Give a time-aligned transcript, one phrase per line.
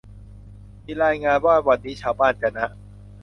[0.85, 2.67] มีรายงานว่า วันนี้ชาวบ้านจะนะ